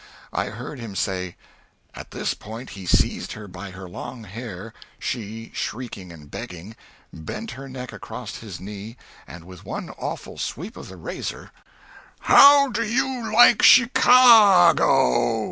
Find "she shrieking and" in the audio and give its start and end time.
4.97-6.31